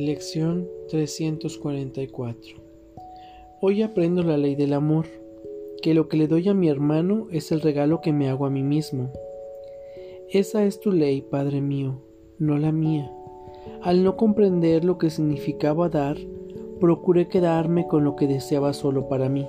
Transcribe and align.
Lección 0.00 0.66
344 0.88 2.56
Hoy 3.60 3.82
aprendo 3.82 4.22
la 4.22 4.38
ley 4.38 4.54
del 4.54 4.72
amor, 4.72 5.04
que 5.82 5.92
lo 5.92 6.08
que 6.08 6.16
le 6.16 6.26
doy 6.26 6.48
a 6.48 6.54
mi 6.54 6.70
hermano 6.70 7.26
es 7.30 7.52
el 7.52 7.60
regalo 7.60 8.00
que 8.00 8.10
me 8.14 8.30
hago 8.30 8.46
a 8.46 8.50
mí 8.50 8.62
mismo. 8.62 9.10
Esa 10.30 10.64
es 10.64 10.80
tu 10.80 10.90
ley, 10.90 11.20
Padre 11.20 11.60
mío, 11.60 12.00
no 12.38 12.56
la 12.56 12.72
mía. 12.72 13.12
Al 13.82 14.02
no 14.02 14.16
comprender 14.16 14.86
lo 14.86 14.96
que 14.96 15.10
significaba 15.10 15.90
dar, 15.90 16.16
procuré 16.80 17.28
quedarme 17.28 17.86
con 17.86 18.02
lo 18.02 18.16
que 18.16 18.26
deseaba 18.26 18.72
solo 18.72 19.06
para 19.06 19.28
mí. 19.28 19.46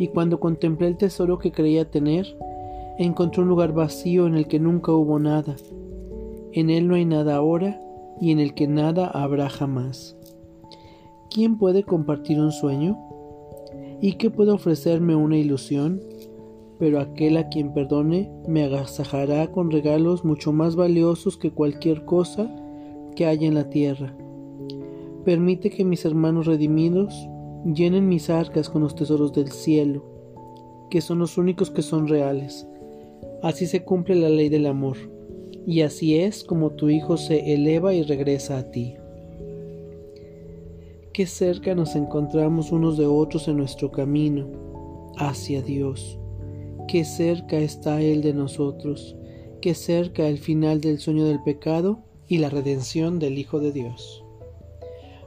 Y 0.00 0.08
cuando 0.08 0.40
contemplé 0.40 0.88
el 0.88 0.96
tesoro 0.96 1.38
que 1.38 1.52
creía 1.52 1.88
tener, 1.88 2.26
encontré 2.98 3.42
un 3.42 3.48
lugar 3.48 3.72
vacío 3.72 4.26
en 4.26 4.34
el 4.34 4.48
que 4.48 4.58
nunca 4.58 4.90
hubo 4.90 5.20
nada. 5.20 5.54
En 6.50 6.70
él 6.70 6.88
no 6.88 6.96
hay 6.96 7.04
nada 7.04 7.36
ahora 7.36 7.80
y 8.20 8.32
en 8.32 8.38
el 8.38 8.54
que 8.54 8.68
nada 8.68 9.06
habrá 9.06 9.48
jamás. 9.48 10.16
¿Quién 11.30 11.58
puede 11.58 11.84
compartir 11.84 12.40
un 12.40 12.52
sueño? 12.52 12.98
¿Y 14.00 14.14
qué 14.14 14.30
puede 14.30 14.50
ofrecerme 14.50 15.14
una 15.14 15.36
ilusión? 15.36 16.00
Pero 16.78 17.00
aquel 17.00 17.36
a 17.36 17.48
quien 17.48 17.72
perdone 17.72 18.30
me 18.48 18.64
agasajará 18.64 19.50
con 19.52 19.70
regalos 19.70 20.24
mucho 20.24 20.52
más 20.52 20.76
valiosos 20.76 21.36
que 21.36 21.52
cualquier 21.52 22.04
cosa 22.04 22.50
que 23.14 23.26
haya 23.26 23.46
en 23.46 23.54
la 23.54 23.70
tierra. 23.70 24.16
Permite 25.24 25.70
que 25.70 25.84
mis 25.84 26.04
hermanos 26.04 26.46
redimidos 26.46 27.14
llenen 27.64 28.08
mis 28.08 28.30
arcas 28.30 28.70
con 28.70 28.82
los 28.82 28.94
tesoros 28.94 29.32
del 29.32 29.52
cielo, 29.52 30.04
que 30.90 31.00
son 31.00 31.18
los 31.18 31.36
únicos 31.36 31.70
que 31.70 31.82
son 31.82 32.08
reales. 32.08 32.66
Así 33.42 33.66
se 33.66 33.84
cumple 33.84 34.16
la 34.16 34.30
ley 34.30 34.48
del 34.48 34.66
amor 34.66 34.96
y 35.66 35.82
así 35.82 36.18
es 36.18 36.44
como 36.44 36.70
tu 36.70 36.88
Hijo 36.88 37.16
se 37.16 37.52
eleva 37.52 37.94
y 37.94 38.02
regresa 38.02 38.58
a 38.58 38.70
ti. 38.70 38.94
Qué 41.12 41.26
cerca 41.26 41.74
nos 41.74 41.96
encontramos 41.96 42.72
unos 42.72 42.96
de 42.96 43.06
otros 43.06 43.48
en 43.48 43.56
nuestro 43.56 43.90
camino 43.90 44.48
hacia 45.16 45.60
Dios. 45.60 46.18
Qué 46.88 47.04
cerca 47.04 47.58
está 47.58 48.00
Él 48.00 48.22
de 48.22 48.32
nosotros. 48.32 49.16
Qué 49.60 49.74
cerca 49.74 50.26
el 50.28 50.38
final 50.38 50.80
del 50.80 50.98
sueño 50.98 51.24
del 51.24 51.42
pecado 51.42 52.00
y 52.26 52.38
la 52.38 52.48
redención 52.48 53.18
del 53.18 53.38
Hijo 53.38 53.60
de 53.60 53.72
Dios. 53.72 54.24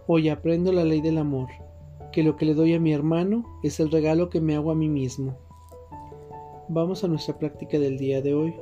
Hoy 0.07 0.29
aprendo 0.29 0.71
la 0.71 0.83
ley 0.83 1.01
del 1.01 1.17
amor, 1.17 1.49
que 2.11 2.23
lo 2.23 2.35
que 2.35 2.45
le 2.45 2.53
doy 2.53 2.73
a 2.73 2.79
mi 2.79 2.91
hermano 2.93 3.45
es 3.63 3.79
el 3.79 3.91
regalo 3.91 4.29
que 4.29 4.41
me 4.41 4.55
hago 4.55 4.71
a 4.71 4.75
mí 4.75 4.89
mismo. 4.89 5.37
Vamos 6.69 7.03
a 7.03 7.07
nuestra 7.07 7.37
práctica 7.37 7.77
del 7.77 7.97
día 7.97 8.21
de 8.21 8.33
hoy. 8.33 8.53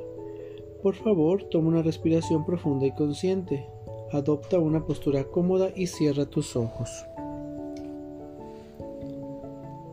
Por 0.82 0.96
favor, 0.96 1.44
toma 1.44 1.68
una 1.68 1.82
respiración 1.82 2.44
profunda 2.44 2.86
y 2.86 2.90
consciente. 2.90 3.64
Adopta 4.10 4.58
una 4.58 4.84
postura 4.84 5.22
cómoda 5.22 5.70
y 5.76 5.86
cierra 5.86 6.26
tus 6.26 6.56
ojos. 6.56 7.06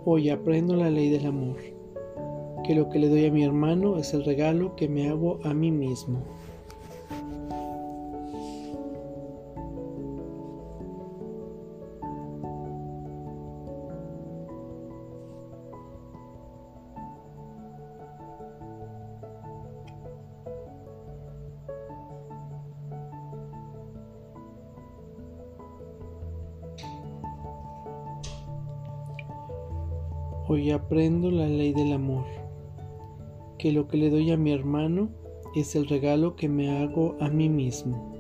Hoy 0.03 0.31
aprendo 0.31 0.75
la 0.75 0.89
ley 0.89 1.09
del 1.11 1.27
amor, 1.27 1.57
que 2.65 2.73
lo 2.73 2.89
que 2.89 2.97
le 2.97 3.07
doy 3.07 3.27
a 3.27 3.31
mi 3.31 3.43
hermano 3.43 3.97
es 3.97 4.15
el 4.15 4.25
regalo 4.25 4.75
que 4.75 4.89
me 4.89 5.07
hago 5.07 5.39
a 5.43 5.53
mí 5.53 5.69
mismo. 5.69 6.23
Hoy 30.51 30.71
aprendo 30.71 31.29
la 31.29 31.47
ley 31.47 31.73
del 31.73 31.93
amor, 31.93 32.25
que 33.59 33.71
lo 33.71 33.87
que 33.87 33.97
le 33.97 34.09
doy 34.09 34.31
a 34.31 34.35
mi 34.35 34.51
hermano 34.51 35.11
es 35.53 35.75
el 35.75 35.87
regalo 35.87 36.35
que 36.35 36.49
me 36.49 36.75
hago 36.75 37.15
a 37.19 37.29
mí 37.29 37.47
mismo. 37.49 38.18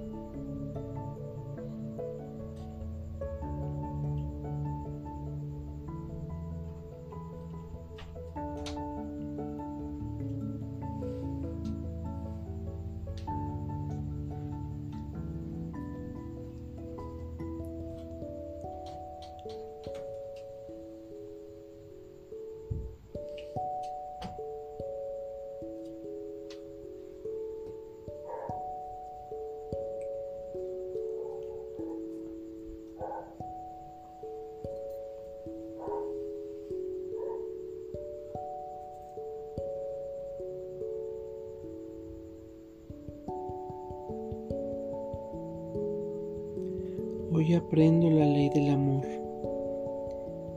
Hoy 47.31 47.53
aprendo 47.53 48.09
la 48.09 48.25
ley 48.25 48.49
del 48.49 48.69
amor, 48.69 49.05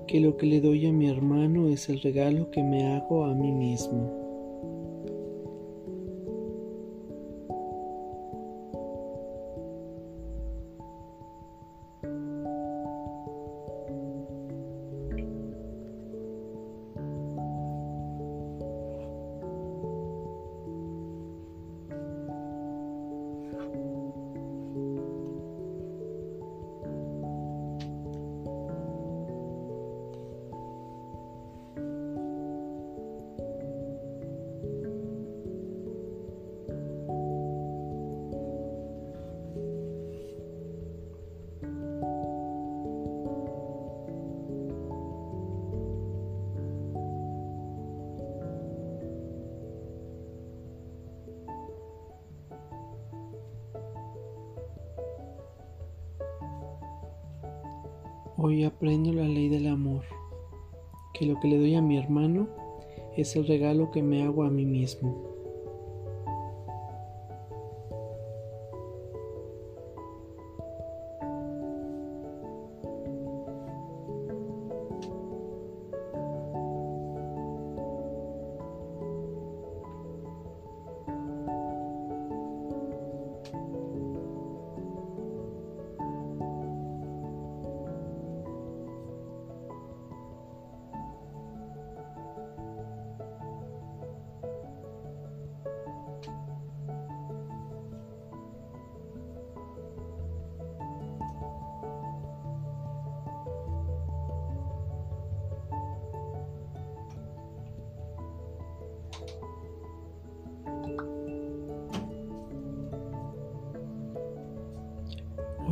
que 0.06 0.21
lo 0.21 0.37
que 0.38 0.47
le 0.47 0.60
doy 0.60 0.87
a 0.87 0.93
mi 0.93 1.06
hermano 1.06 1.69
es 1.69 1.91
el 1.91 2.00
regalo 2.00 2.50
que 2.50 2.62
me 2.62 2.94
hago 2.94 3.27
a 3.27 3.34
mí 3.34 3.53
mismo. 3.53 4.22
Hoy 58.38 58.65
aprendo 58.65 59.12
la 59.12 59.28
ley 59.28 59.50
del 59.50 59.66
amor, 59.66 60.04
que 61.12 61.26
lo 61.26 61.38
que 61.38 61.48
le 61.48 61.59
doy 61.59 61.75
a 61.75 61.82
mi 61.82 61.98
hermano 61.98 62.48
es 63.15 63.37
el 63.37 63.47
regalo 63.47 63.91
que 63.91 64.03
me 64.03 64.22
hago 64.22 64.44
a 64.44 64.50
mí 64.50 64.65
mismo. 64.65 65.31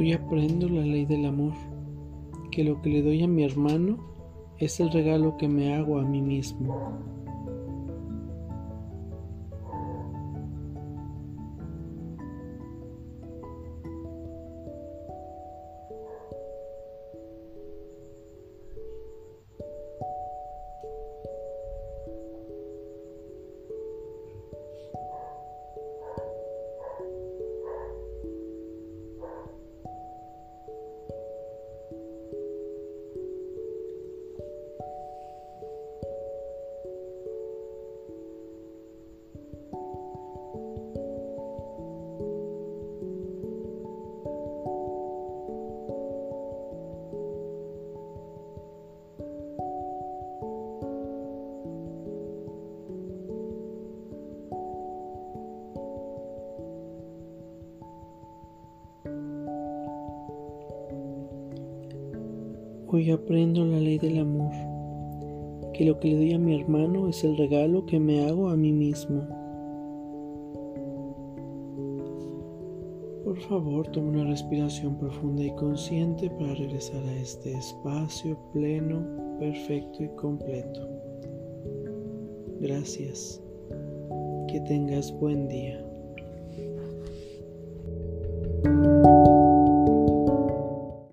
Hoy 0.00 0.14
aprendo 0.14 0.66
la 0.66 0.80
ley 0.80 1.04
del 1.04 1.26
amor, 1.26 1.52
que 2.50 2.64
lo 2.64 2.80
que 2.80 2.88
le 2.88 3.02
doy 3.02 3.22
a 3.22 3.28
mi 3.28 3.44
hermano 3.44 3.98
es 4.56 4.80
el 4.80 4.90
regalo 4.90 5.36
que 5.36 5.46
me 5.46 5.74
hago 5.74 5.98
a 5.98 6.02
mí 6.02 6.22
mismo. 6.22 7.19
Hoy 62.92 63.08
aprendo 63.12 63.64
la 63.64 63.78
ley 63.78 63.98
del 63.98 64.18
amor, 64.18 64.50
que 65.72 65.84
lo 65.84 66.00
que 66.00 66.08
le 66.08 66.16
doy 66.16 66.32
a 66.32 66.40
mi 66.40 66.60
hermano 66.60 67.08
es 67.08 67.22
el 67.22 67.36
regalo 67.36 67.86
que 67.86 68.00
me 68.00 68.26
hago 68.26 68.48
a 68.48 68.56
mí 68.56 68.72
mismo. 68.72 69.28
Por 73.22 73.38
favor, 73.42 73.86
toma 73.92 74.08
una 74.08 74.24
respiración 74.24 74.98
profunda 74.98 75.44
y 75.44 75.54
consciente 75.54 76.28
para 76.30 76.52
regresar 76.54 77.00
a 77.04 77.14
este 77.14 77.52
espacio 77.52 78.36
pleno, 78.52 79.06
perfecto 79.38 80.02
y 80.02 80.08
completo. 80.16 80.80
Gracias. 82.60 83.40
Que 84.48 84.60
tengas 84.62 85.12
buen 85.20 85.46
día. 85.46 85.89